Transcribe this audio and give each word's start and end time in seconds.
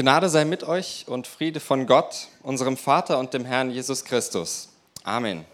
Gnade 0.00 0.30
sei 0.30 0.46
mit 0.46 0.64
euch 0.64 1.04
und 1.08 1.26
Friede 1.26 1.60
von 1.60 1.86
Gott, 1.86 2.28
unserem 2.42 2.78
Vater 2.78 3.18
und 3.18 3.34
dem 3.34 3.44
Herrn 3.44 3.70
Jesus 3.70 4.06
Christus. 4.06 4.70
Amen. 5.04 5.44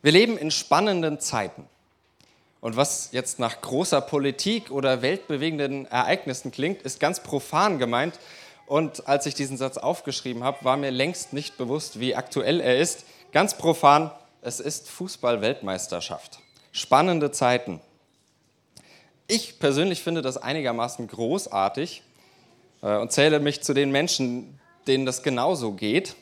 Wir 0.00 0.12
leben 0.12 0.38
in 0.38 0.50
spannenden 0.50 1.20
Zeiten. 1.20 1.66
Und 2.62 2.78
was 2.78 3.10
jetzt 3.12 3.38
nach 3.38 3.60
großer 3.60 4.00
Politik 4.00 4.70
oder 4.70 5.02
weltbewegenden 5.02 5.84
Ereignissen 5.84 6.52
klingt, 6.52 6.80
ist 6.80 7.00
ganz 7.00 7.22
profan 7.22 7.78
gemeint. 7.78 8.18
Und 8.64 9.06
als 9.06 9.26
ich 9.26 9.34
diesen 9.34 9.58
Satz 9.58 9.76
aufgeschrieben 9.76 10.42
habe, 10.42 10.64
war 10.64 10.78
mir 10.78 10.90
längst 10.90 11.34
nicht 11.34 11.58
bewusst, 11.58 12.00
wie 12.00 12.16
aktuell 12.16 12.62
er 12.62 12.78
ist. 12.78 13.04
Ganz 13.30 13.58
profan, 13.58 14.10
es 14.40 14.58
ist 14.58 14.88
Fußball-Weltmeisterschaft. 14.88 16.38
Spannende 16.72 17.30
Zeiten. 17.30 17.82
Ich 19.26 19.58
persönlich 19.58 20.02
finde 20.02 20.22
das 20.22 20.38
einigermaßen 20.38 21.06
großartig 21.08 22.04
und 22.80 23.12
zähle 23.12 23.40
mich 23.40 23.62
zu 23.62 23.74
den 23.74 23.90
Menschen, 23.90 24.58
denen 24.86 25.06
das 25.06 25.22
genauso 25.22 25.72
geht. 25.72 26.16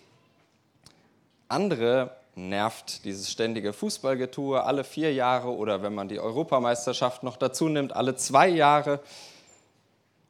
Andere 1.48 2.16
nervt 2.34 3.04
dieses 3.04 3.30
ständige 3.30 3.72
Fußballgetue 3.72 4.62
alle 4.62 4.84
vier 4.84 5.12
Jahre 5.12 5.48
oder 5.48 5.82
wenn 5.82 5.94
man 5.94 6.08
die 6.08 6.20
Europameisterschaft 6.20 7.22
noch 7.22 7.36
dazu 7.36 7.68
nimmt, 7.68 7.94
alle 7.94 8.16
zwei 8.16 8.48
Jahre. 8.48 9.00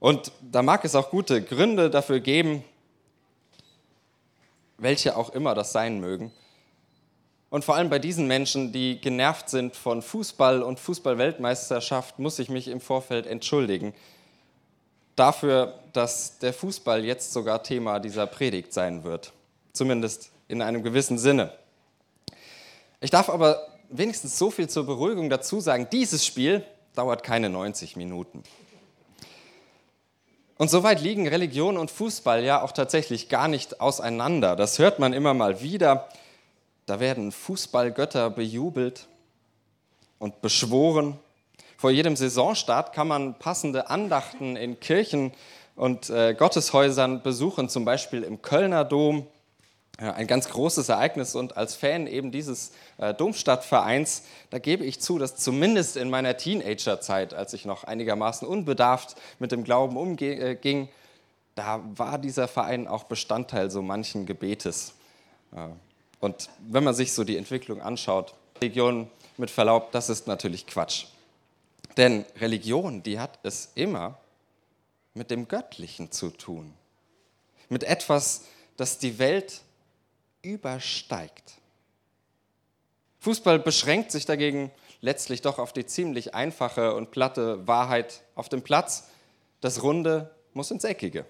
Und 0.00 0.33
da 0.41 0.62
mag 0.62 0.84
es 0.84 0.95
auch 0.95 1.10
gute 1.10 1.42
Gründe 1.42 1.91
dafür 1.91 2.20
geben, 2.20 2.64
welche 4.78 5.16
auch 5.16 5.30
immer 5.30 5.55
das 5.55 5.72
sein 5.72 6.00
mögen. 6.00 6.33
Und 7.50 7.64
vor 7.64 7.77
allem 7.77 7.88
bei 7.88 7.98
diesen 7.98 8.27
Menschen, 8.27 8.72
die 8.72 9.00
genervt 9.00 9.48
sind 9.48 9.75
von 9.75 10.03
Fußball 10.03 10.62
und 10.62 10.78
Fußballweltmeisterschaft, 10.78 12.19
muss 12.19 12.38
ich 12.38 12.50
mich 12.50 12.69
im 12.69 12.81
Vorfeld 12.81 13.27
entschuldigen 13.27 13.94
dafür, 15.19 15.74
dass 15.92 16.38
der 16.38 16.52
Fußball 16.52 17.05
jetzt 17.05 17.33
sogar 17.33 17.62
Thema 17.62 17.98
dieser 17.98 18.27
Predigt 18.27 18.72
sein 18.72 19.05
wird. 19.05 19.33
Zumindest 19.72 20.30
in 20.48 20.62
einem 20.62 20.83
gewissen 20.83 21.19
Sinne. 21.19 21.52
Ich 23.00 23.10
darf 23.10 23.28
aber 23.28 23.66
wenigstens 23.91 24.38
so 24.38 24.50
viel 24.50 24.69
zur 24.69 24.86
Beruhigung 24.86 25.30
dazu 25.30 25.60
sagen, 25.60 25.88
dieses 25.91 26.25
Spiel 26.25 26.64
dauert 26.94 27.22
keine 27.22 27.48
90 27.48 27.97
Minuten. 27.97 28.42
Und 30.56 30.69
soweit 30.69 31.00
liegen 31.00 31.28
Religion 31.28 31.77
und 31.77 31.91
Fußball 31.91 32.42
ja 32.42 32.62
auch 32.62 32.72
tatsächlich 32.72 33.28
gar 33.28 33.47
nicht 33.47 33.80
auseinander. 33.80 34.56
Das 34.56 34.80
hört 34.80 34.98
man 34.98 35.12
immer 35.12 35.32
mal 35.32 35.62
wieder. 35.62 36.08
Da 36.86 36.98
werden 36.98 37.30
Fußballgötter 37.30 38.30
bejubelt 38.30 39.06
und 40.19 40.42
beschworen. 40.42 41.19
Vor 41.79 41.93
jedem 41.93 42.17
Saisonstart 42.17 42.93
kann 42.93 43.07
man 43.07 43.39
passende 43.39 43.89
Andachten 43.89 44.57
in 44.57 44.81
Kirchen 44.81 45.31
und 45.77 46.11
äh, 46.11 46.34
Gotteshäusern 46.34 47.23
besuchen, 47.23 47.69
zum 47.69 47.84
Beispiel 47.84 48.25
im 48.25 48.43
Kölner 48.43 48.84
Dom. 48.84 49.29
Ja, 50.01 50.12
ein 50.15 50.27
ganz 50.27 50.49
großes 50.49 50.89
Ereignis 50.89 51.37
und 51.37 51.56
als 51.56 51.77
Fan 51.77 52.09
eben 52.09 52.33
dieses 52.33 52.73
äh, 52.99 53.15
Domstadtvereins, 53.15 54.25
da 54.51 54.59
gebe 54.59 54.84
ich 54.84 54.99
zu, 54.99 55.19
dass 55.19 55.37
zumindest 55.37 55.97
in 55.97 56.11
meiner 56.11 56.37
Teenagerzeit, 56.37 57.33
als 57.33 57.53
ich 57.53 57.65
noch 57.65 57.84
einigermaßen 57.84 58.47
unbedarft 58.47 59.15
mit 59.39 59.53
dem 59.53 59.62
Glauben 59.62 59.97
umging, 59.97 60.41
äh, 60.41 60.89
da 61.55 61.81
war 61.95 62.19
dieser 62.19 62.49
Verein 62.49 62.89
auch 62.89 63.05
Bestandteil 63.05 63.71
so 63.71 63.83
manchen 63.83 64.27
Gebetes. 64.27 64.95
Und 66.21 66.51
wenn 66.69 66.84
man 66.84 66.95
sich 66.95 67.12
so 67.12 67.25
die 67.25 67.37
Entwicklung 67.37 67.83
anschaut, 67.83 68.34
Religion 68.61 69.09
mit 69.37 69.51
Verlaub, 69.51 69.91
das 69.91 70.09
ist 70.09 70.29
natürlich 70.29 70.67
Quatsch. 70.67 71.06
Denn 71.98 72.25
Religion, 72.36 73.03
die 73.03 73.19
hat 73.19 73.41
es 73.42 73.72
immer 73.75 74.19
mit 75.14 75.31
dem 75.32 75.48
Göttlichen 75.48 76.12
zu 76.12 76.31
tun. 76.31 76.72
Mit 77.69 77.82
etwas, 77.82 78.44
das 78.76 78.98
die 78.98 79.19
Welt 79.19 79.62
übersteigt. 80.42 81.54
Fußball 83.19 83.58
beschränkt 83.58 84.12
sich 84.12 84.25
dagegen 84.26 84.70
letztlich 85.00 85.42
doch 85.42 85.58
auf 85.58 85.72
die 85.72 85.87
ziemlich 85.87 86.37
einfache 86.37 86.94
und 86.94 87.10
platte 87.10 87.66
Wahrheit 87.66 88.22
auf 88.37 88.48
dem 88.48 88.62
Platz. 88.62 89.08
Das 89.60 89.82
Runde 89.82 90.34
muss 90.54 90.70
ins 90.70 90.84
Eckige. 90.84 91.26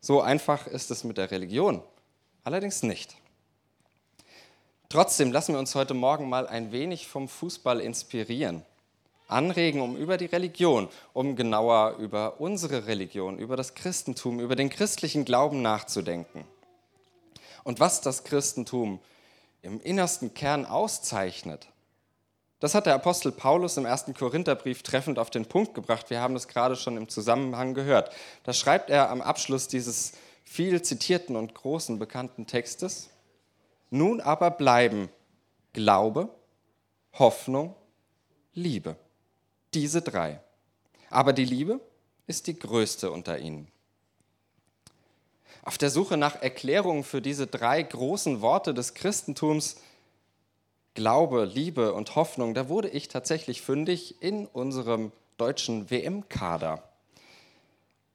So 0.00 0.22
einfach 0.22 0.66
ist 0.66 0.90
es 0.90 1.04
mit 1.04 1.18
der 1.18 1.30
Religion, 1.30 1.82
allerdings 2.42 2.82
nicht. 2.82 3.16
Trotzdem 4.88 5.30
lassen 5.30 5.52
wir 5.52 5.58
uns 5.58 5.74
heute 5.74 5.94
Morgen 5.94 6.28
mal 6.28 6.46
ein 6.46 6.72
wenig 6.72 7.06
vom 7.06 7.28
Fußball 7.28 7.80
inspirieren, 7.80 8.64
anregen, 9.32 9.80
um 9.80 9.96
über 9.96 10.16
die 10.16 10.26
Religion, 10.26 10.88
um 11.12 11.36
genauer 11.36 11.96
über 11.98 12.40
unsere 12.40 12.86
Religion, 12.86 13.38
über 13.38 13.56
das 13.56 13.74
Christentum, 13.74 14.40
über 14.40 14.56
den 14.56 14.70
christlichen 14.70 15.24
Glauben 15.24 15.62
nachzudenken. 15.62 16.44
Und 17.64 17.80
was 17.80 18.00
das 18.00 18.24
Christentum 18.24 19.00
im 19.62 19.80
innersten 19.80 20.34
Kern 20.34 20.66
auszeichnet, 20.66 21.68
das 22.62 22.76
hat 22.76 22.86
der 22.86 22.94
Apostel 22.94 23.32
Paulus 23.32 23.76
im 23.76 23.86
ersten 23.86 24.14
Korintherbrief 24.14 24.84
treffend 24.84 25.18
auf 25.18 25.30
den 25.30 25.46
Punkt 25.46 25.74
gebracht. 25.74 26.10
Wir 26.10 26.20
haben 26.20 26.36
es 26.36 26.46
gerade 26.46 26.76
schon 26.76 26.96
im 26.96 27.08
Zusammenhang 27.08 27.74
gehört. 27.74 28.12
Da 28.44 28.52
schreibt 28.52 28.88
er 28.88 29.10
am 29.10 29.20
Abschluss 29.20 29.66
dieses 29.66 30.12
viel 30.44 30.80
zitierten 30.82 31.34
und 31.34 31.54
großen 31.54 31.98
bekannten 31.98 32.46
Textes, 32.46 33.10
nun 33.90 34.20
aber 34.20 34.52
bleiben 34.52 35.08
Glaube, 35.72 36.28
Hoffnung, 37.18 37.74
Liebe. 38.54 38.96
Diese 39.74 40.02
drei. 40.02 40.40
Aber 41.10 41.32
die 41.32 41.44
Liebe 41.44 41.80
ist 42.26 42.46
die 42.46 42.58
größte 42.58 43.10
unter 43.10 43.38
ihnen. 43.38 43.68
Auf 45.62 45.78
der 45.78 45.90
Suche 45.90 46.16
nach 46.16 46.42
Erklärungen 46.42 47.04
für 47.04 47.22
diese 47.22 47.46
drei 47.46 47.82
großen 47.82 48.40
Worte 48.40 48.74
des 48.74 48.94
Christentums, 48.94 49.76
Glaube, 50.94 51.44
Liebe 51.44 51.94
und 51.94 52.16
Hoffnung, 52.16 52.52
da 52.52 52.68
wurde 52.68 52.88
ich 52.88 53.08
tatsächlich 53.08 53.62
fündig 53.62 54.20
in 54.22 54.46
unserem 54.46 55.12
deutschen 55.38 55.90
WM-Kader. 55.90 56.82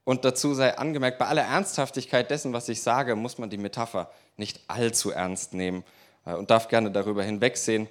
Und 0.04 0.24
dazu 0.24 0.54
sei 0.54 0.78
angemerkt, 0.78 1.18
bei 1.18 1.26
aller 1.26 1.42
Ernsthaftigkeit 1.42 2.30
dessen, 2.30 2.52
was 2.52 2.68
ich 2.68 2.80
sage, 2.80 3.16
muss 3.16 3.38
man 3.38 3.50
die 3.50 3.58
Metapher 3.58 4.10
nicht 4.36 4.60
allzu 4.68 5.10
ernst 5.10 5.54
nehmen 5.54 5.84
äh, 6.24 6.34
und 6.34 6.50
darf 6.50 6.68
gerne 6.68 6.90
darüber 6.90 7.24
hinwegsehen 7.24 7.88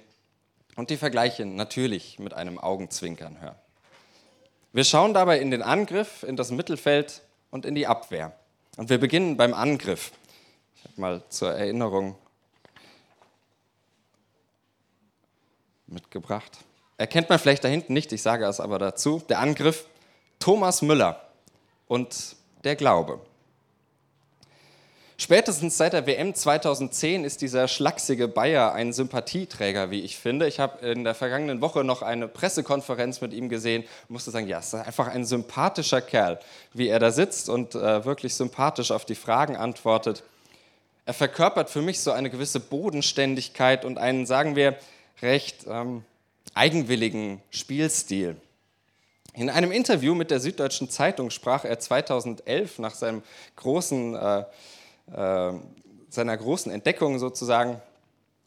und 0.78 0.90
die 0.90 0.96
Vergleiche 0.96 1.44
natürlich 1.44 2.20
mit 2.20 2.34
einem 2.34 2.56
Augenzwinkern 2.56 3.40
hören. 3.40 3.56
Wir 4.72 4.84
schauen 4.84 5.12
dabei 5.12 5.40
in 5.40 5.50
den 5.50 5.60
Angriff, 5.60 6.22
in 6.22 6.36
das 6.36 6.52
Mittelfeld 6.52 7.22
und 7.50 7.66
in 7.66 7.74
die 7.74 7.88
Abwehr. 7.88 8.38
Und 8.76 8.88
wir 8.88 8.98
beginnen 8.98 9.36
beim 9.36 9.54
Angriff. 9.54 10.12
Ich 10.76 10.84
habe 10.84 11.00
mal 11.00 11.22
zur 11.30 11.52
Erinnerung 11.52 12.14
mitgebracht. 15.88 16.58
Erkennt 16.96 17.28
man 17.28 17.40
vielleicht 17.40 17.64
da 17.64 17.68
hinten 17.68 17.92
nicht, 17.92 18.12
ich 18.12 18.22
sage 18.22 18.44
es 18.46 18.60
aber 18.60 18.78
dazu. 18.78 19.20
Der 19.28 19.40
Angriff 19.40 19.84
Thomas 20.38 20.80
Müller 20.80 21.28
und 21.88 22.36
der 22.62 22.76
Glaube. 22.76 23.20
Spätestens 25.20 25.76
seit 25.76 25.94
der 25.94 26.06
WM 26.06 26.32
2010 26.32 27.24
ist 27.24 27.42
dieser 27.42 27.66
schlachsige 27.66 28.28
Bayer 28.28 28.72
ein 28.72 28.92
Sympathieträger, 28.92 29.90
wie 29.90 30.02
ich 30.02 30.16
finde. 30.16 30.46
Ich 30.46 30.60
habe 30.60 30.86
in 30.86 31.02
der 31.02 31.16
vergangenen 31.16 31.60
Woche 31.60 31.82
noch 31.82 32.02
eine 32.02 32.28
Pressekonferenz 32.28 33.20
mit 33.20 33.32
ihm 33.32 33.48
gesehen 33.48 33.82
und 33.82 34.10
musste 34.10 34.30
sagen, 34.30 34.46
ja, 34.46 34.60
es 34.60 34.68
ist 34.68 34.74
einfach 34.74 35.08
ein 35.08 35.24
sympathischer 35.24 36.00
Kerl, 36.00 36.38
wie 36.72 36.86
er 36.86 37.00
da 37.00 37.10
sitzt 37.10 37.48
und 37.48 37.74
äh, 37.74 38.04
wirklich 38.04 38.36
sympathisch 38.36 38.92
auf 38.92 39.04
die 39.06 39.16
Fragen 39.16 39.56
antwortet. 39.56 40.22
Er 41.04 41.14
verkörpert 41.14 41.68
für 41.68 41.82
mich 41.82 41.98
so 41.98 42.12
eine 42.12 42.30
gewisse 42.30 42.60
Bodenständigkeit 42.60 43.84
und 43.84 43.98
einen, 43.98 44.24
sagen 44.24 44.54
wir, 44.54 44.78
recht 45.20 45.66
ähm, 45.66 46.04
eigenwilligen 46.54 47.42
Spielstil. 47.50 48.36
In 49.34 49.50
einem 49.50 49.72
Interview 49.72 50.14
mit 50.14 50.30
der 50.30 50.38
Süddeutschen 50.38 50.90
Zeitung 50.90 51.30
sprach 51.30 51.64
er 51.64 51.80
2011 51.80 52.78
nach 52.78 52.94
seinem 52.94 53.22
großen, 53.56 54.14
äh, 54.14 54.44
äh, 55.12 55.52
seiner 56.08 56.36
großen 56.36 56.72
Entdeckung 56.72 57.18
sozusagen, 57.18 57.80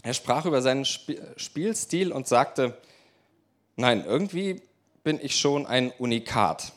er 0.03 0.13
sprach 0.13 0.45
über 0.45 0.61
seinen 0.61 0.81
Sp 0.83 1.19
Spielstil 1.37 2.11
und 2.11 2.27
sagte, 2.27 2.77
nein, 3.75 4.03
irgendwie 4.05 4.61
bin 5.03 5.19
ich 5.21 5.39
schon 5.39 5.65
ein 5.65 5.91
Unikat. 5.91 6.73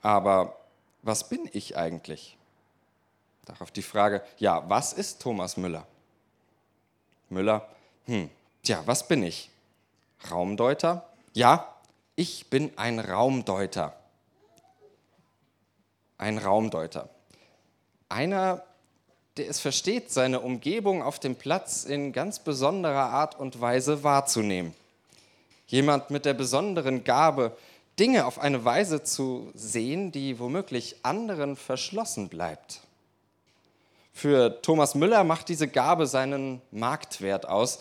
Aber 0.00 0.56
was 1.02 1.28
bin 1.28 1.48
ich 1.52 1.76
eigentlich? 1.76 2.36
Darauf 3.44 3.70
die 3.70 3.82
Frage, 3.82 4.22
ja, 4.38 4.68
was 4.68 4.92
ist 4.92 5.22
Thomas 5.22 5.56
Müller? 5.56 5.86
Müller, 7.30 7.68
hm, 8.06 8.30
tja, 8.62 8.82
was 8.86 9.06
bin 9.06 9.22
ich? 9.22 9.50
Raumdeuter? 10.30 11.08
Ja, 11.34 11.74
ich 12.16 12.50
bin 12.50 12.72
ein 12.76 12.98
Raumdeuter. 12.98 13.96
Ein 16.18 16.38
Raumdeuter. 16.38 17.08
Einer, 18.08 18.64
es 19.44 19.60
versteht, 19.60 20.10
seine 20.10 20.40
Umgebung 20.40 21.02
auf 21.02 21.18
dem 21.18 21.36
Platz 21.36 21.84
in 21.84 22.12
ganz 22.12 22.38
besonderer 22.38 23.10
Art 23.10 23.38
und 23.38 23.60
Weise 23.60 24.02
wahrzunehmen. 24.02 24.74
Jemand 25.66 26.10
mit 26.10 26.24
der 26.24 26.34
besonderen 26.34 27.04
Gabe, 27.04 27.56
Dinge 27.98 28.26
auf 28.26 28.38
eine 28.38 28.64
Weise 28.64 29.02
zu 29.02 29.50
sehen, 29.54 30.12
die 30.12 30.38
womöglich 30.38 30.96
anderen 31.02 31.56
verschlossen 31.56 32.28
bleibt. 32.28 32.80
Für 34.12 34.62
Thomas 34.62 34.94
Müller 34.94 35.24
macht 35.24 35.48
diese 35.48 35.68
Gabe 35.68 36.06
seinen 36.06 36.60
Marktwert 36.70 37.48
aus. 37.48 37.80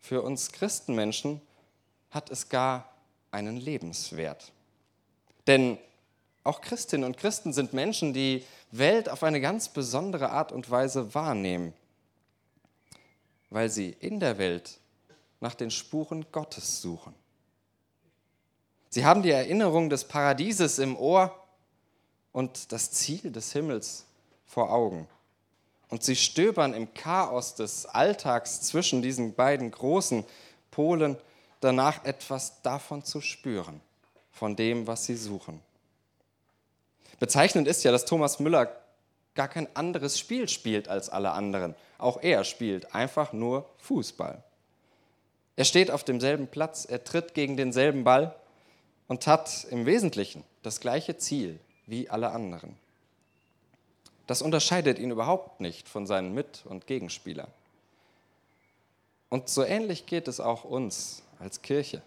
Für 0.00 0.22
uns 0.22 0.52
Christenmenschen 0.52 1.40
hat 2.10 2.30
es 2.30 2.48
gar 2.48 2.88
einen 3.30 3.56
Lebenswert. 3.56 4.52
Denn 5.46 5.78
auch 6.44 6.60
Christinnen 6.60 7.04
und 7.04 7.16
Christen 7.16 7.52
sind 7.52 7.72
Menschen, 7.72 8.12
die 8.12 8.44
Welt 8.78 9.08
auf 9.08 9.22
eine 9.22 9.40
ganz 9.40 9.68
besondere 9.68 10.30
Art 10.30 10.52
und 10.52 10.70
Weise 10.70 11.14
wahrnehmen, 11.14 11.72
weil 13.50 13.68
sie 13.68 13.90
in 14.00 14.20
der 14.20 14.38
Welt 14.38 14.78
nach 15.40 15.54
den 15.54 15.70
Spuren 15.70 16.26
Gottes 16.32 16.80
suchen. 16.80 17.14
Sie 18.90 19.04
haben 19.04 19.22
die 19.22 19.30
Erinnerung 19.30 19.90
des 19.90 20.04
Paradieses 20.04 20.78
im 20.78 20.96
Ohr 20.96 21.34
und 22.32 22.72
das 22.72 22.90
Ziel 22.90 23.30
des 23.30 23.52
Himmels 23.52 24.06
vor 24.46 24.72
Augen. 24.72 25.08
Und 25.88 26.02
sie 26.02 26.16
stöbern 26.16 26.74
im 26.74 26.92
Chaos 26.94 27.54
des 27.54 27.86
Alltags 27.86 28.62
zwischen 28.62 29.02
diesen 29.02 29.34
beiden 29.34 29.70
großen 29.70 30.24
Polen 30.70 31.16
danach 31.60 32.04
etwas 32.04 32.60
davon 32.62 33.04
zu 33.04 33.20
spüren, 33.20 33.80
von 34.32 34.56
dem, 34.56 34.86
was 34.86 35.04
sie 35.04 35.16
suchen. 35.16 35.60
Bezeichnend 37.24 37.66
ist 37.66 37.82
ja, 37.84 37.90
dass 37.90 38.04
Thomas 38.04 38.38
Müller 38.38 38.70
gar 39.34 39.48
kein 39.48 39.66
anderes 39.74 40.18
Spiel 40.18 40.46
spielt 40.46 40.88
als 40.88 41.08
alle 41.08 41.30
anderen. 41.30 41.74
Auch 41.96 42.22
er 42.22 42.44
spielt 42.44 42.94
einfach 42.94 43.32
nur 43.32 43.64
Fußball. 43.78 44.44
Er 45.56 45.64
steht 45.64 45.90
auf 45.90 46.04
demselben 46.04 46.48
Platz, 46.48 46.84
er 46.84 47.02
tritt 47.02 47.32
gegen 47.32 47.56
denselben 47.56 48.04
Ball 48.04 48.34
und 49.08 49.26
hat 49.26 49.66
im 49.70 49.86
Wesentlichen 49.86 50.44
das 50.62 50.80
gleiche 50.80 51.16
Ziel 51.16 51.58
wie 51.86 52.10
alle 52.10 52.30
anderen. 52.30 52.76
Das 54.26 54.42
unterscheidet 54.42 54.98
ihn 54.98 55.10
überhaupt 55.10 55.62
nicht 55.62 55.88
von 55.88 56.06
seinen 56.06 56.34
Mit- 56.34 56.66
und 56.66 56.86
Gegenspielern. 56.86 57.48
Und 59.30 59.48
so 59.48 59.64
ähnlich 59.64 60.04
geht 60.04 60.28
es 60.28 60.40
auch 60.40 60.64
uns 60.64 61.22
als 61.38 61.62
Kirche. 61.62 62.02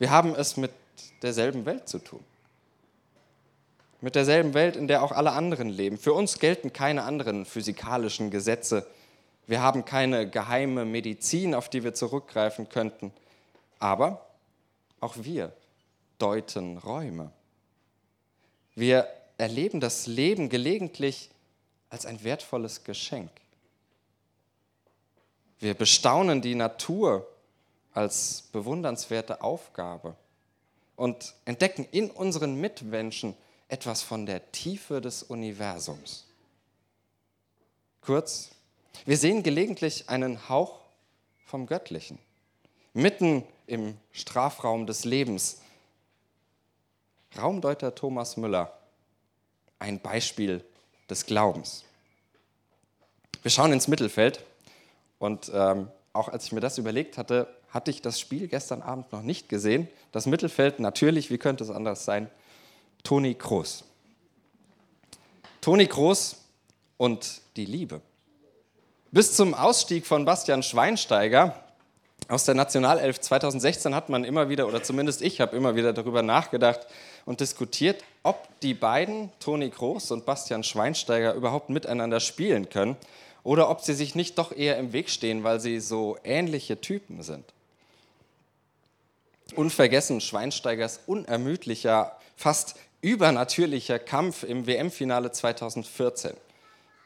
Wir 0.00 0.10
haben 0.10 0.34
es 0.34 0.56
mit 0.56 0.72
derselben 1.22 1.64
Welt 1.64 1.88
zu 1.88 2.00
tun 2.00 2.24
mit 4.00 4.14
derselben 4.14 4.54
Welt, 4.54 4.76
in 4.76 4.88
der 4.88 5.02
auch 5.02 5.12
alle 5.12 5.32
anderen 5.32 5.68
leben. 5.68 5.98
Für 5.98 6.12
uns 6.12 6.38
gelten 6.38 6.72
keine 6.72 7.04
anderen 7.04 7.44
physikalischen 7.44 8.30
Gesetze. 8.30 8.86
Wir 9.46 9.60
haben 9.60 9.84
keine 9.84 10.28
geheime 10.28 10.84
Medizin, 10.84 11.54
auf 11.54 11.68
die 11.68 11.84
wir 11.84 11.94
zurückgreifen 11.94 12.68
könnten. 12.68 13.12
Aber 13.78 14.26
auch 15.00 15.16
wir 15.18 15.52
deuten 16.18 16.78
Räume. 16.78 17.32
Wir 18.74 19.06
erleben 19.38 19.80
das 19.80 20.06
Leben 20.06 20.48
gelegentlich 20.48 21.30
als 21.88 22.06
ein 22.06 22.22
wertvolles 22.22 22.84
Geschenk. 22.84 23.30
Wir 25.58 25.74
bestaunen 25.74 26.40
die 26.40 26.54
Natur 26.54 27.26
als 27.92 28.44
bewundernswerte 28.52 29.42
Aufgabe 29.42 30.14
und 30.96 31.34
entdecken 31.44 31.86
in 31.90 32.10
unseren 32.10 32.60
Mitmenschen 32.60 33.34
etwas 33.70 34.02
von 34.02 34.26
der 34.26 34.52
Tiefe 34.52 35.00
des 35.00 35.22
Universums. 35.22 36.26
Kurz, 38.00 38.50
wir 39.04 39.16
sehen 39.16 39.42
gelegentlich 39.42 40.08
einen 40.08 40.48
Hauch 40.48 40.80
vom 41.44 41.66
Göttlichen, 41.66 42.18
mitten 42.92 43.44
im 43.66 43.96
Strafraum 44.12 44.86
des 44.86 45.04
Lebens. 45.04 45.60
Raumdeuter 47.38 47.94
Thomas 47.94 48.36
Müller, 48.36 48.76
ein 49.78 50.00
Beispiel 50.00 50.64
des 51.08 51.26
Glaubens. 51.26 51.84
Wir 53.42 53.50
schauen 53.50 53.72
ins 53.72 53.88
Mittelfeld 53.88 54.44
und 55.18 55.50
ähm, 55.54 55.88
auch 56.12 56.28
als 56.28 56.46
ich 56.46 56.52
mir 56.52 56.60
das 56.60 56.78
überlegt 56.78 57.16
hatte, 57.18 57.46
hatte 57.70 57.90
ich 57.90 58.02
das 58.02 58.18
Spiel 58.18 58.48
gestern 58.48 58.82
Abend 58.82 59.12
noch 59.12 59.22
nicht 59.22 59.48
gesehen. 59.48 59.88
Das 60.10 60.26
Mittelfeld 60.26 60.80
natürlich, 60.80 61.30
wie 61.30 61.38
könnte 61.38 61.62
es 61.62 61.70
anders 61.70 62.04
sein, 62.04 62.28
Toni 63.02 63.34
Kroos. 63.34 63.84
Toni 65.60 65.86
Kroos 65.86 66.36
und 66.96 67.40
die 67.56 67.66
Liebe. 67.66 68.00
Bis 69.10 69.34
zum 69.34 69.54
Ausstieg 69.54 70.06
von 70.06 70.24
Bastian 70.24 70.62
Schweinsteiger 70.62 71.54
aus 72.28 72.44
der 72.44 72.54
Nationalelf 72.54 73.20
2016 73.20 73.94
hat 73.94 74.08
man 74.08 74.22
immer 74.22 74.48
wieder, 74.48 74.68
oder 74.68 74.82
zumindest 74.82 75.20
ich 75.20 75.40
habe 75.40 75.56
immer 75.56 75.74
wieder 75.74 75.92
darüber 75.92 76.22
nachgedacht 76.22 76.86
und 77.24 77.40
diskutiert, 77.40 78.04
ob 78.22 78.48
die 78.60 78.74
beiden, 78.74 79.32
Toni 79.40 79.70
Kroos 79.70 80.12
und 80.12 80.26
Bastian 80.26 80.62
Schweinsteiger, 80.62 81.34
überhaupt 81.34 81.70
miteinander 81.70 82.20
spielen 82.20 82.68
können 82.68 82.96
oder 83.42 83.68
ob 83.68 83.80
sie 83.80 83.94
sich 83.94 84.14
nicht 84.14 84.38
doch 84.38 84.52
eher 84.52 84.78
im 84.78 84.92
Weg 84.92 85.10
stehen, 85.10 85.42
weil 85.42 85.58
sie 85.58 85.80
so 85.80 86.18
ähnliche 86.22 86.80
Typen 86.80 87.22
sind. 87.22 87.44
Unvergessen 89.56 90.20
Schweinsteigers 90.20 91.00
unermüdlicher, 91.06 92.16
fast 92.36 92.76
übernatürlicher 93.02 93.98
Kampf 93.98 94.42
im 94.42 94.66
WM-Finale 94.66 95.32
2014. 95.32 96.32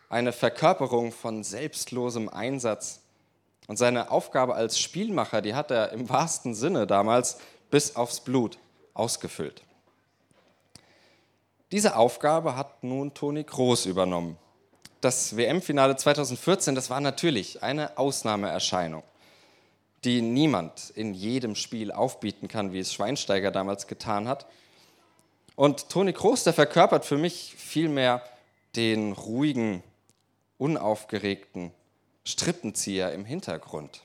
Eine 0.09 0.33
Verkörperung 0.33 1.13
von 1.13 1.45
selbstlosem 1.45 2.29
Einsatz. 2.29 3.01
Und 3.67 3.77
seine 3.77 4.11
Aufgabe 4.11 4.55
als 4.55 4.79
Spielmacher, 4.79 5.41
die 5.41 5.55
hat 5.55 5.71
er 5.71 5.93
im 5.93 6.09
wahrsten 6.09 6.55
Sinne 6.55 6.87
damals 6.87 7.39
bis 7.71 7.97
aufs 7.97 8.21
Blut 8.21 8.59
ausgefüllt. 8.93 9.63
Diese 11.73 11.97
Aufgabe 11.97 12.57
hat 12.57 12.85
nun 12.85 13.15
Toni 13.15 13.43
Kroos 13.43 13.87
übernommen. 13.87 14.37
Das 15.01 15.37
WM-Finale 15.37 15.97
2014, 15.97 16.75
das 16.75 16.89
war 16.89 17.01
natürlich 17.01 17.63
eine 17.63 17.99
Ausnahmeerscheinung, 17.99 19.03
die 20.05 20.23
niemand 20.23 20.91
in 20.91 21.15
jedem 21.15 21.57
Spiel 21.57 21.91
aufbieten 21.91 22.49
kann, 22.49 22.73
wie 22.73 22.79
es 22.79 22.93
Schweinsteiger 22.93 23.51
damals 23.51 23.87
getan 23.87 24.29
hat. 24.29 24.47
Und 25.57 25.89
Toni 25.89 26.13
Kroos, 26.13 26.45
der 26.45 26.53
verkörpert 26.53 27.05
für 27.05 27.19
mich 27.19 27.55
vielmehr 27.57 28.23
den 28.77 29.13
ruhigen, 29.13 29.83
unaufgeregten 30.59 31.71
Strippenzieher 32.25 33.13
im 33.13 33.25
Hintergrund. 33.25 34.03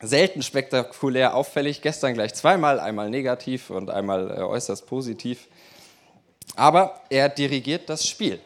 Selten 0.00 0.42
spektakulär 0.42 1.34
auffällig, 1.34 1.80
gestern 1.80 2.14
gleich 2.14 2.34
zweimal, 2.34 2.78
einmal 2.78 3.08
negativ 3.08 3.70
und 3.70 3.90
einmal 3.90 4.30
äh, 4.30 4.42
äußerst 4.42 4.86
positiv. 4.86 5.48
Aber 6.54 7.00
er 7.08 7.28
dirigiert 7.28 7.88
das 7.88 8.06
Spiel. 8.06 8.38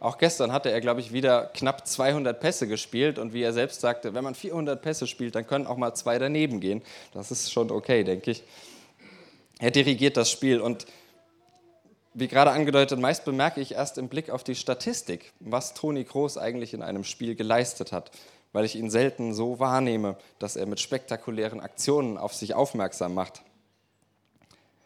Auch 0.00 0.18
gestern 0.18 0.52
hatte 0.52 0.70
er, 0.70 0.80
glaube 0.80 1.00
ich, 1.00 1.12
wieder 1.12 1.50
knapp 1.54 1.86
200 1.86 2.38
Pässe 2.38 2.68
gespielt 2.68 3.18
und 3.18 3.32
wie 3.32 3.42
er 3.42 3.52
selbst 3.52 3.80
sagte, 3.80 4.12
wenn 4.14 4.24
man 4.24 4.34
400 4.34 4.82
Pässe 4.82 5.06
spielt, 5.06 5.34
dann 5.34 5.46
können 5.46 5.66
auch 5.66 5.76
mal 5.76 5.94
zwei 5.94 6.18
daneben 6.18 6.60
gehen. 6.60 6.82
Das 7.14 7.30
ist 7.30 7.50
schon 7.50 7.70
okay, 7.70 8.04
denke 8.04 8.32
ich. 8.32 8.42
Er 9.58 9.70
dirigiert 9.70 10.18
das 10.18 10.30
Spiel 10.30 10.60
und 10.60 10.86
wie 12.18 12.28
gerade 12.28 12.50
angedeutet, 12.50 12.98
meist 12.98 13.26
bemerke 13.26 13.60
ich 13.60 13.72
erst 13.72 13.98
im 13.98 14.08
Blick 14.08 14.30
auf 14.30 14.42
die 14.42 14.54
Statistik, 14.54 15.34
was 15.38 15.74
Toni 15.74 16.04
Kroos 16.04 16.38
eigentlich 16.38 16.72
in 16.72 16.80
einem 16.80 17.04
Spiel 17.04 17.34
geleistet 17.34 17.92
hat, 17.92 18.10
weil 18.54 18.64
ich 18.64 18.74
ihn 18.74 18.88
selten 18.88 19.34
so 19.34 19.58
wahrnehme, 19.58 20.16
dass 20.38 20.56
er 20.56 20.64
mit 20.64 20.80
spektakulären 20.80 21.60
Aktionen 21.60 22.16
auf 22.16 22.32
sich 22.32 22.54
aufmerksam 22.54 23.12
macht. 23.12 23.42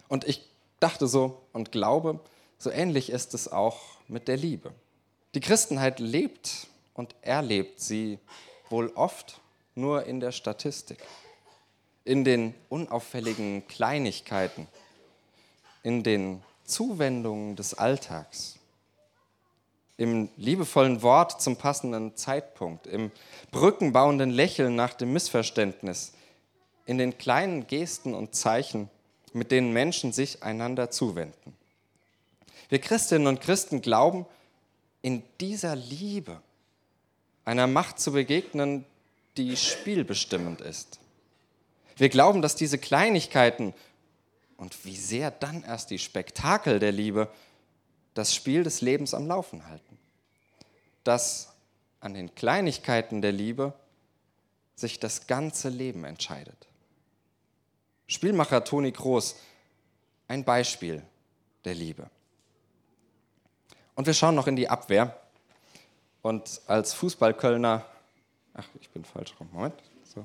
Und 0.09 0.25
ich 0.27 0.45
dachte 0.81 1.07
so 1.07 1.41
und 1.53 1.71
glaube, 1.71 2.19
so 2.59 2.69
ähnlich 2.69 3.11
ist 3.11 3.33
es 3.33 3.47
auch 3.47 3.79
mit 4.09 4.27
der 4.27 4.37
Liebe. 4.37 4.73
Die 5.37 5.41
Christenheit 5.41 6.01
lebt 6.01 6.67
und 6.95 7.15
erlebt 7.23 7.79
sie 7.79 8.19
wohl 8.71 8.89
oft 8.97 9.41
nur 9.77 10.05
in 10.05 10.19
der 10.19 10.33
Statistik, 10.33 10.99
in 12.05 12.25
den 12.25 12.57
unauffälligen 12.69 13.69
Kleinigkeiten, 13.69 14.67
in 15.85 16.03
den 16.03 16.43
Zuwendung 16.71 17.57
des 17.57 17.75
Alltags, 17.75 18.59
im 19.97 20.31
liebevollen 20.37 21.03
Wort 21.03 21.43
zum 21.43 21.57
passenden 21.57 22.17
Zeitpunkt, 22.17 22.87
im 22.87 23.11
brückenbauenden 23.51 24.31
Lächeln 24.31 24.77
nach 24.77 24.95
dem 24.95 25.13
Missverständnis, 25.13 26.13
in 26.87 26.97
den 26.97 27.19
kleinen 27.19 27.67
Gesten 27.67 28.15
und 28.15 28.35
Zeichen, 28.35 28.89
mit 29.33 29.51
denen 29.51 29.73
Menschen 29.73 30.13
sich 30.13 30.43
einander 30.43 30.91
zuwenden. 30.91 31.55
Wir 32.71 32.79
Christinnen 32.79 33.27
und 33.27 33.41
Christen 33.41 33.83
glauben, 33.83 34.25
in 35.03 35.23
dieser 35.41 35.77
Liebe 35.77 36.41
einer 37.45 37.67
Macht 37.67 37.99
zu 37.99 38.13
begegnen, 38.13 38.85
die 39.37 39.57
spielbestimmend 39.57 40.61
ist. 40.61 40.99
Wir 41.97 42.09
glauben, 42.09 42.43
dass 42.43 42.55
diese 42.55 42.79
Kleinigkeiten 42.79 43.75
und 44.61 44.85
wie 44.85 44.95
sehr 44.95 45.31
dann 45.31 45.65
erst 45.65 45.89
die 45.91 45.99
Spektakel 45.99 46.79
der 46.79 46.93
Liebe 46.93 47.29
das 48.13 48.35
Spiel 48.35 48.63
des 48.63 48.83
Lebens 48.83 49.15
am 49.15 49.27
Laufen 49.27 49.67
halten. 49.67 49.99
Dass 51.03 51.55
an 52.01 52.13
den 52.13 52.35
Kleinigkeiten 52.35 53.23
der 53.23 53.33
Liebe 53.33 53.73
sich 54.77 55.01
das 55.01 55.27
ganze 55.27 55.71
Leben 55.71 56.05
entscheidet. 56.05 56.69
Spielmacher 58.07 58.63
Toni 58.63 58.93
Groß, 58.93 59.37
ein 60.29 60.45
Beispiel 60.45 61.03
der 61.65 61.75
Liebe. 61.75 62.11
Und 63.95 64.07
wir 64.07 64.15
schauen 64.15 64.35
noch 64.35 64.47
in 64.47 64.57
die 64.57 64.69
Abwehr. 64.69 65.19
Und 66.21 66.61
als 66.67 66.93
Fußballkölner, 66.93 67.87
ach, 68.53 68.69
ich 68.79 68.91
bin 68.91 69.07
falsch 69.07 69.33
rum, 69.41 69.49
Moment. 69.53 69.83
So. 70.05 70.23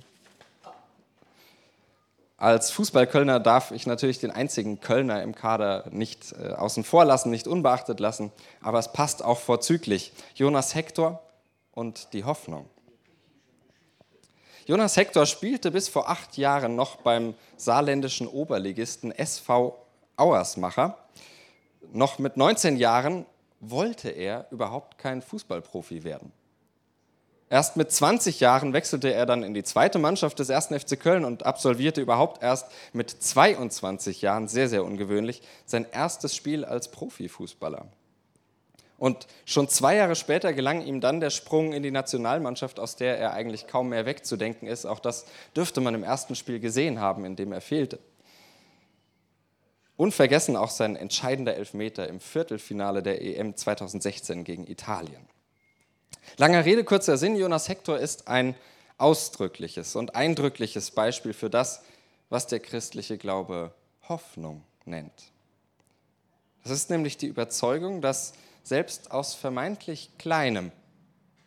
Als 2.38 2.70
Fußballkölner 2.72 3.40
darf 3.40 3.72
ich 3.72 3.88
natürlich 3.88 4.20
den 4.20 4.32
einzigen 4.32 4.82
Kölner 4.82 5.24
im 5.24 5.36
Kader 5.36 5.86
nicht 5.92 6.34
äh, 6.34 6.50
außen 6.50 6.84
vor 6.84 7.06
lassen, 7.06 7.30
nicht 7.30 7.48
unbeachtet 7.48 8.02
lassen, 8.02 8.32
aber 8.62 8.80
es 8.80 8.92
passt 8.92 9.24
auch 9.24 9.40
vorzüglich. 9.40 10.12
Jonas 10.36 10.76
Hector 10.76 11.22
und 11.72 12.12
die 12.12 12.26
Hoffnung. 12.26 12.70
Jonas 14.66 14.98
Hector 14.98 15.26
spielte 15.26 15.72
bis 15.72 15.88
vor 15.88 16.10
acht 16.10 16.38
Jahren 16.38 16.76
noch 16.76 16.98
beim 16.98 17.36
saarländischen 17.56 18.28
Oberligisten 18.28 19.12
SV 19.12 19.78
Auersmacher. 20.18 20.98
Noch 21.94 22.20
mit 22.20 22.36
19 22.36 22.78
Jahren 22.78 23.26
wollte 23.60 24.10
er 24.10 24.48
überhaupt 24.52 24.98
kein 24.98 25.22
Fußballprofi 25.22 26.04
werden. 26.04 26.34
Erst 27.50 27.78
mit 27.78 27.92
20 27.92 28.40
Jahren 28.40 28.74
wechselte 28.74 29.14
er 29.14 29.28
dann 29.28 29.44
in 29.44 29.54
die 29.54 29.64
zweite 29.64 30.00
Mannschaft 30.00 30.40
des 30.40 30.50
1. 30.50 30.68
FC 30.68 31.00
Köln 31.00 31.26
und 31.26 31.46
absolvierte 31.46 32.02
überhaupt 32.02 32.42
erst 32.42 32.68
mit 32.92 33.10
22 33.12 34.22
Jahren, 34.24 34.48
sehr, 34.48 34.68
sehr 34.68 34.84
ungewöhnlich, 34.84 35.42
sein 35.66 35.86
erstes 35.92 36.36
Spiel 36.36 36.66
als 36.66 36.90
Profifußballer. 36.90 37.86
Und 38.98 39.28
schon 39.46 39.68
zwei 39.68 39.96
Jahre 39.96 40.16
später 40.16 40.54
gelang 40.54 40.82
ihm 40.82 41.02
dann 41.02 41.20
der 41.20 41.30
Sprung 41.30 41.74
in 41.74 41.84
die 41.84 41.92
Nationalmannschaft, 41.92 42.80
aus 42.80 42.96
der 42.96 43.20
er 43.20 43.34
eigentlich 43.34 43.68
kaum 43.68 43.90
mehr 43.90 44.06
wegzudenken 44.06 44.68
ist. 44.68 44.86
Auch 44.86 45.00
das 45.00 45.26
dürfte 45.56 45.82
man 45.82 45.94
im 45.94 46.04
ersten 46.04 46.34
Spiel 46.36 46.60
gesehen 46.60 47.00
haben, 47.00 47.26
in 47.26 47.36
dem 47.36 47.52
er 47.52 47.62
fehlte. 47.62 48.00
Unvergessen 49.98 50.56
auch 50.56 50.72
sein 50.72 50.96
entscheidender 50.96 51.56
Elfmeter 51.56 52.08
im 52.08 52.20
Viertelfinale 52.20 53.04
der 53.04 53.22
EM 53.22 53.56
2016 53.56 54.44
gegen 54.44 54.66
Italien. 54.66 55.35
Langer 56.38 56.66
Rede, 56.66 56.84
kurzer 56.84 57.18
Sinn, 57.18 57.36
Jonas 57.36 57.70
Hector 57.70 57.98
ist 57.98 58.28
ein 58.28 58.56
ausdrückliches 58.98 59.96
und 59.96 60.16
eindrückliches 60.16 60.92
Beispiel 60.92 61.34
für 61.34 61.50
das, 61.50 61.82
was 62.30 62.48
der 62.48 62.60
christliche 62.60 63.18
Glaube 63.18 63.74
Hoffnung 64.08 64.64
nennt. 64.86 65.32
Das 66.64 66.72
ist 66.72 66.90
nämlich 66.90 67.18
die 67.18 67.28
Überzeugung, 67.28 68.02
dass 68.02 68.34
selbst 68.64 69.12
aus 69.12 69.36
vermeintlich 69.36 70.10
Kleinem 70.18 70.72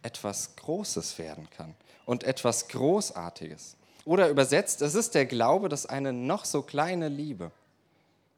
etwas 0.02 0.56
Großes 0.56 1.18
werden 1.18 1.48
kann 1.50 1.74
und 2.06 2.24
etwas 2.24 2.68
Großartiges. 2.68 3.76
Oder 4.04 4.28
übersetzt, 4.28 4.80
es 4.80 4.94
ist 4.94 5.14
der 5.14 5.26
Glaube, 5.26 5.68
dass 5.68 5.86
eine 5.86 6.12
noch 6.12 6.44
so 6.44 6.62
kleine 6.62 7.08
Liebe 7.08 7.50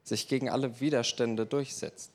sich 0.03 0.27
gegen 0.27 0.49
alle 0.49 0.81
Widerstände 0.81 1.47
durchsetzt. 1.47 2.11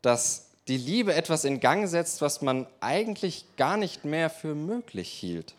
Dass 0.00 0.45
die 0.68 0.76
Liebe 0.76 1.14
etwas 1.14 1.44
in 1.44 1.60
Gang 1.60 1.88
setzt, 1.88 2.20
was 2.20 2.42
man 2.42 2.66
eigentlich 2.80 3.44
gar 3.56 3.76
nicht 3.76 4.04
mehr 4.04 4.30
für 4.30 4.54
möglich 4.54 5.08
hielt. 5.08 5.54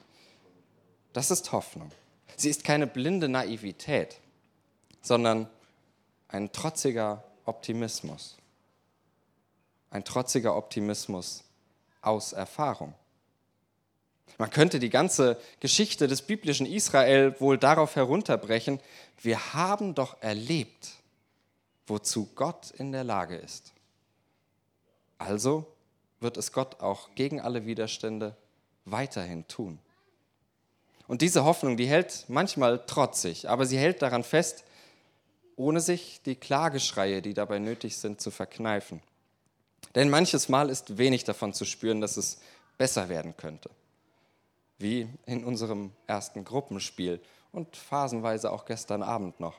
Das 1.13 1.31
ist 1.31 1.51
Hoffnung. 1.51 1.91
Sie 2.35 2.49
ist 2.49 2.63
keine 2.63 2.87
blinde 2.87 3.29
Naivität, 3.29 4.17
sondern 5.01 5.49
ein 6.27 6.51
trotziger 6.51 7.23
Optimismus. 7.45 8.37
Ein 9.89 10.03
trotziger 10.03 10.55
Optimismus 10.55 11.43
aus 12.01 12.33
Erfahrung. 12.33 12.93
Man 14.37 14.51
könnte 14.51 14.79
die 14.79 14.89
ganze 14.89 15.39
Geschichte 15.61 16.07
des 16.07 16.21
biblischen 16.21 16.67
Israel 16.67 17.39
wohl 17.39 17.57
darauf 17.57 17.95
herunterbrechen, 17.95 18.79
wir 19.21 19.53
haben 19.53 19.95
doch 19.95 20.21
erlebt, 20.21 20.89
wozu 21.87 22.29
Gott 22.35 22.71
in 22.71 22.91
der 22.91 23.03
Lage 23.03 23.37
ist. 23.37 23.73
Also 25.17 25.65
wird 26.19 26.37
es 26.37 26.51
Gott 26.51 26.79
auch 26.79 27.09
gegen 27.15 27.41
alle 27.41 27.65
Widerstände 27.65 28.35
weiterhin 28.85 29.47
tun. 29.47 29.79
Und 31.07 31.21
diese 31.21 31.45
Hoffnung, 31.45 31.77
die 31.77 31.87
hält 31.87 32.25
manchmal 32.27 32.85
trotzig, 32.85 33.49
aber 33.49 33.65
sie 33.65 33.77
hält 33.77 34.01
daran 34.01 34.23
fest, 34.23 34.63
ohne 35.55 35.79
sich 35.79 36.21
die 36.23 36.35
Klageschreie, 36.35 37.21
die 37.21 37.33
dabei 37.33 37.59
nötig 37.59 37.97
sind, 37.97 38.21
zu 38.21 38.29
verkneifen. 38.29 39.01
Denn 39.95 40.09
manches 40.09 40.49
Mal 40.49 40.69
ist 40.69 40.97
wenig 40.97 41.23
davon 41.23 41.53
zu 41.53 41.65
spüren, 41.65 42.01
dass 42.01 42.17
es 42.17 42.39
besser 42.77 43.09
werden 43.09 43.35
könnte. 43.37 43.69
Wie 44.77 45.09
in 45.25 45.43
unserem 45.43 45.91
ersten 46.05 46.43
Gruppenspiel 46.43 47.19
und 47.51 47.75
phasenweise 47.75 48.51
auch 48.51 48.65
gestern 48.65 49.01
Abend 49.01 49.39
noch. 49.39 49.55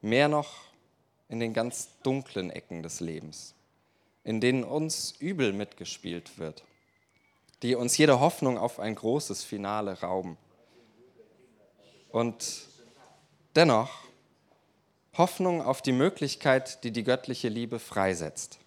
Mehr 0.00 0.28
noch 0.28 0.69
in 1.30 1.40
den 1.40 1.54
ganz 1.54 1.88
dunklen 2.02 2.50
Ecken 2.50 2.82
des 2.82 3.00
Lebens, 3.00 3.54
in 4.24 4.40
denen 4.40 4.64
uns 4.64 5.12
übel 5.20 5.52
mitgespielt 5.52 6.38
wird, 6.38 6.64
die 7.62 7.76
uns 7.76 7.96
jede 7.96 8.20
Hoffnung 8.20 8.58
auf 8.58 8.80
ein 8.80 8.96
großes 8.96 9.44
Finale 9.44 10.00
rauben. 10.00 10.36
Und 12.10 12.66
dennoch 13.54 13.90
Hoffnung 15.16 15.62
auf 15.62 15.82
die 15.82 15.92
Möglichkeit, 15.92 16.82
die 16.82 16.90
die 16.90 17.04
göttliche 17.04 17.48
Liebe 17.48 17.78
freisetzt. 17.78 18.58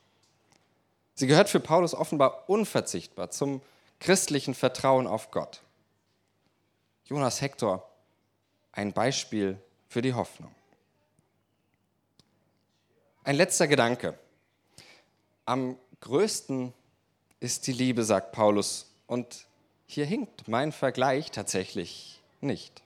Sie 1.16 1.28
gehört 1.28 1.50
für 1.50 1.60
Paulus 1.60 1.94
offenbar 1.94 2.50
unverzichtbar 2.50 3.30
zum 3.30 3.62
christlichen 4.00 4.54
Vertrauen 4.54 5.06
auf 5.06 5.32
Gott. 5.32 5.62
Jonas 7.06 7.42
Hector, 7.42 7.88
ein 8.72 8.94
Beispiel 8.94 9.58
für 9.90 10.02
die 10.02 10.14
Hoffnung. 10.14 10.54
Ein 13.26 13.38
letzter 13.38 13.70
Gedanke. 13.70 14.20
Am 15.46 15.78
größten 16.02 16.74
ist 17.40 17.68
die 17.68 17.72
Liebe, 17.72 18.04
sagt 18.04 18.34
Paulus, 18.34 18.92
und 19.08 19.46
hier 19.86 20.06
hinkt 20.06 20.50
mein 20.50 20.74
Vergleich 20.74 21.32
tatsächlich 21.32 22.22
nicht. 22.42 22.82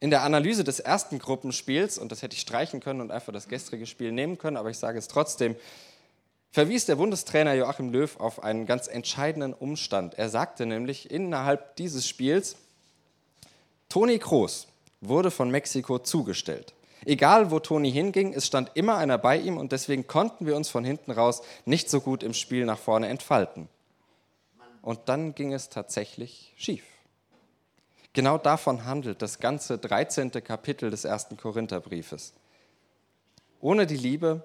In 0.00 0.10
der 0.10 0.24
Analyse 0.24 0.62
des 0.62 0.78
ersten 0.78 1.18
Gruppenspiels, 1.18 1.96
und 1.96 2.12
das 2.12 2.20
hätte 2.20 2.34
ich 2.34 2.42
streichen 2.42 2.80
können 2.80 3.00
und 3.00 3.10
einfach 3.10 3.32
das 3.32 3.48
gestrige 3.48 3.86
Spiel 3.86 4.12
nehmen 4.12 4.36
können, 4.36 4.58
aber 4.58 4.68
ich 4.68 4.78
sage 4.78 4.98
es 4.98 5.08
trotzdem, 5.08 5.56
verwies 6.50 6.84
der 6.84 6.96
Bundestrainer 6.96 7.54
Joachim 7.54 7.90
Löw 7.90 8.20
auf 8.20 8.42
einen 8.42 8.66
ganz 8.66 8.88
entscheidenden 8.88 9.54
Umstand. 9.54 10.18
Er 10.18 10.28
sagte 10.28 10.66
nämlich 10.66 11.10
innerhalb 11.10 11.76
dieses 11.76 12.06
Spiels, 12.06 12.56
Toni 13.88 14.18
Kroos 14.18 14.68
wurde 15.00 15.30
von 15.30 15.50
Mexiko 15.50 15.98
zugestellt. 15.98 16.74
Egal, 17.04 17.50
wo 17.50 17.60
Toni 17.60 17.90
hinging, 17.92 18.32
es 18.32 18.46
stand 18.46 18.72
immer 18.74 18.96
einer 18.96 19.18
bei 19.18 19.36
ihm 19.38 19.56
und 19.56 19.72
deswegen 19.72 20.06
konnten 20.06 20.46
wir 20.46 20.56
uns 20.56 20.68
von 20.68 20.84
hinten 20.84 21.10
raus 21.10 21.42
nicht 21.64 21.88
so 21.90 22.00
gut 22.00 22.22
im 22.22 22.34
Spiel 22.34 22.64
nach 22.64 22.78
vorne 22.78 23.08
entfalten. 23.08 23.68
Und 24.82 25.08
dann 25.08 25.34
ging 25.34 25.52
es 25.52 25.68
tatsächlich 25.68 26.52
schief. 26.56 26.84
Genau 28.12 28.38
davon 28.38 28.84
handelt 28.84 29.22
das 29.22 29.38
ganze 29.38 29.78
13. 29.78 30.32
Kapitel 30.42 30.90
des 30.90 31.04
ersten 31.04 31.36
Korintherbriefes. 31.36 32.32
Ohne 33.60 33.86
die 33.86 33.96
Liebe 33.96 34.42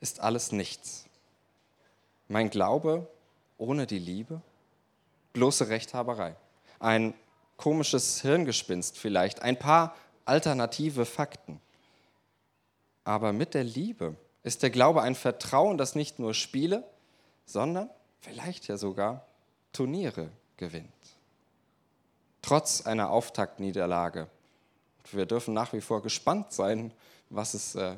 ist 0.00 0.20
alles 0.20 0.52
nichts. 0.52 1.06
Mein 2.28 2.50
Glaube 2.50 3.08
ohne 3.58 3.86
die 3.86 3.98
Liebe? 3.98 4.42
Bloße 5.32 5.68
Rechthaberei. 5.68 6.36
Ein 6.78 7.14
komisches 7.56 8.20
Hirngespinst 8.20 8.98
vielleicht, 8.98 9.42
ein 9.42 9.58
paar 9.58 9.94
alternative 10.24 11.06
Fakten. 11.06 11.60
Aber 13.06 13.32
mit 13.32 13.54
der 13.54 13.64
Liebe 13.64 14.16
ist 14.42 14.62
der 14.62 14.70
Glaube 14.70 15.00
ein 15.00 15.14
Vertrauen, 15.14 15.78
das 15.78 15.94
nicht 15.94 16.18
nur 16.18 16.34
Spiele, 16.34 16.84
sondern 17.46 17.88
vielleicht 18.20 18.68
ja 18.68 18.76
sogar 18.76 19.26
Turniere 19.72 20.28
gewinnt 20.58 20.92
trotz 22.46 22.86
einer 22.86 23.10
Auftaktniederlage. 23.10 24.28
Wir 25.10 25.26
dürfen 25.26 25.52
nach 25.52 25.72
wie 25.72 25.80
vor 25.80 26.00
gespannt 26.00 26.52
sein, 26.52 26.92
was 27.28 27.54
es 27.54 27.74
äh, 27.74 27.96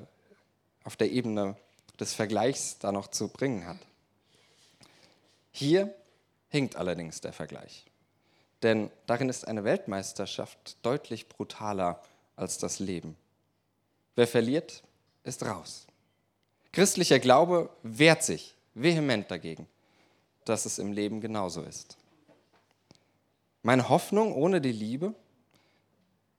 auf 0.84 0.96
der 0.96 1.10
Ebene 1.10 1.54
des 2.00 2.14
Vergleichs 2.14 2.78
da 2.78 2.90
noch 2.90 3.08
zu 3.08 3.28
bringen 3.28 3.66
hat. 3.66 3.76
Hier 5.50 5.94
hinkt 6.48 6.76
allerdings 6.76 7.20
der 7.20 7.34
Vergleich, 7.34 7.84
denn 8.62 8.90
darin 9.06 9.28
ist 9.28 9.46
eine 9.46 9.64
Weltmeisterschaft 9.64 10.78
deutlich 10.80 11.28
brutaler 11.28 12.00
als 12.34 12.56
das 12.56 12.78
Leben. 12.78 13.16
Wer 14.14 14.26
verliert, 14.26 14.82
ist 15.28 15.44
raus. 15.44 15.87
Christlicher 16.73 17.18
Glaube 17.18 17.70
wehrt 17.82 18.25
sich 18.25 18.54
vehement 18.75 19.30
dagegen, 19.30 19.68
dass 20.44 20.66
es 20.66 20.78
im 20.78 20.92
Leben 20.92 21.20
genauso 21.20 21.62
ist. 21.62 21.97
Meine 23.62 23.88
Hoffnung 23.88 24.35
ohne 24.35 24.61
die 24.61 24.73
Liebe? 24.73 25.14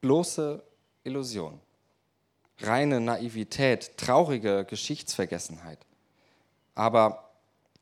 Bloße 0.01 0.63
Illusion. 1.03 1.59
Reine 2.61 2.99
Naivität, 2.99 3.97
traurige 3.97 4.65
Geschichtsvergessenheit. 4.65 5.79
Aber 6.75 7.29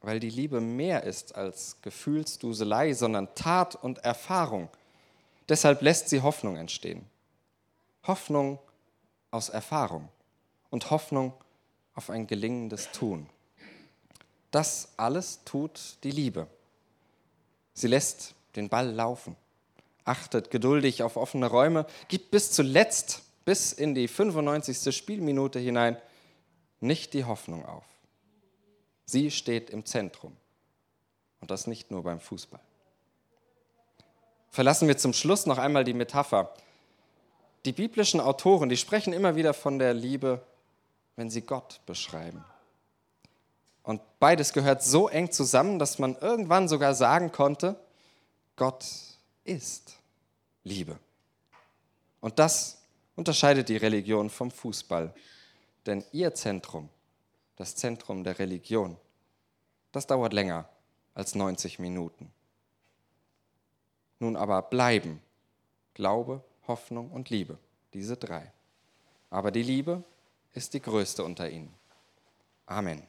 weil 0.01 0.19
die 0.19 0.29
Liebe 0.29 0.61
mehr 0.61 1.03
ist 1.03 1.35
als 1.35 1.77
Gefühlsduselei, 1.81 2.93
sondern 2.93 3.33
Tat 3.33 3.75
und 3.75 3.99
Erfahrung, 3.99 4.69
deshalb 5.49 5.81
lässt 5.81 6.09
sie 6.09 6.21
Hoffnung 6.21 6.55
entstehen. 6.55 7.05
Hoffnung 8.03 8.59
aus 9.31 9.49
Erfahrung 9.49 10.09
und 10.69 10.91
Hoffnung 10.91 11.33
auf 11.93 12.09
ein 12.09 12.27
gelingendes 12.27 12.91
Tun. 12.91 13.29
Das 14.51 14.93
alles 14.97 15.43
tut 15.45 15.97
die 16.03 16.11
Liebe. 16.11 16.47
Sie 17.73 17.87
lässt 17.87 18.33
den 18.55 18.69
Ball 18.69 18.89
laufen, 18.89 19.35
achtet 20.03 20.49
geduldig 20.49 21.03
auf 21.03 21.17
offene 21.17 21.47
Räume, 21.47 21.85
gibt 22.07 22.31
bis 22.31 22.51
zuletzt, 22.51 23.21
bis 23.45 23.71
in 23.71 23.93
die 23.93 24.07
95. 24.07 24.95
Spielminute 24.95 25.59
hinein, 25.59 25.97
nicht 26.79 27.13
die 27.13 27.25
Hoffnung 27.25 27.65
auf. 27.65 27.85
Sie 29.05 29.31
steht 29.31 29.69
im 29.69 29.85
Zentrum. 29.85 30.35
Und 31.39 31.51
das 31.51 31.67
nicht 31.67 31.91
nur 31.91 32.03
beim 32.03 32.19
Fußball. 32.19 32.59
Verlassen 34.49 34.87
wir 34.87 34.97
zum 34.97 35.13
Schluss 35.13 35.45
noch 35.45 35.59
einmal 35.59 35.83
die 35.83 35.93
Metapher. 35.93 36.53
Die 37.65 37.73
biblischen 37.73 38.19
Autoren, 38.19 38.69
die 38.69 38.77
sprechen 38.77 39.13
immer 39.13 39.35
wieder 39.35 39.53
von 39.53 39.77
der 39.77 39.93
Liebe, 39.93 40.41
wenn 41.17 41.29
sie 41.29 41.41
Gott 41.41 41.81
beschreiben. 41.85 42.45
Und 43.83 44.01
beides 44.19 44.53
gehört 44.53 44.83
so 44.83 45.09
eng 45.09 45.31
zusammen, 45.31 45.79
dass 45.79 45.99
man 45.99 46.15
irgendwann 46.17 46.69
sogar 46.69 46.93
sagen 46.93 47.31
konnte, 47.31 47.77
Gott 48.55 48.85
ist 49.43 49.97
Liebe. 50.63 50.97
Und 52.21 52.39
das 52.39 52.81
unterscheidet 53.15 53.67
die 53.69 53.77
Religion 53.77 54.29
vom 54.29 54.51
Fußball. 54.51 55.13
Denn 55.85 56.03
ihr 56.11 56.33
Zentrum, 56.33 56.89
das 57.55 57.75
Zentrum 57.75 58.23
der 58.23 58.39
Religion, 58.39 58.97
das 59.91 60.05
dauert 60.05 60.33
länger 60.33 60.67
als 61.13 61.33
90 61.33 61.79
Minuten. 61.79 62.31
Nun 64.19 64.35
aber 64.35 64.61
bleiben 64.61 65.21
Glaube, 65.93 66.43
Hoffnung 66.67 67.09
und 67.09 67.31
Liebe, 67.31 67.57
diese 67.93 68.17
drei. 68.17 68.51
Aber 69.31 69.49
die 69.49 69.63
Liebe 69.63 70.03
ist 70.57 70.73
die 70.73 70.81
größte 70.81 71.23
unter 71.23 71.49
ihnen. 71.49 71.73
Amen. 72.65 73.03